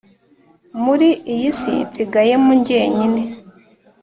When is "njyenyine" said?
2.59-3.23